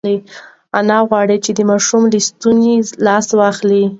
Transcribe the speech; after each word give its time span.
انا 0.79 0.97
غوښتل 1.09 1.37
چې 1.45 1.51
د 1.57 1.59
ماشوم 1.69 2.03
له 2.11 2.19
ستوني 2.27 2.73
لاس 3.05 3.27
واخلي. 3.39 3.83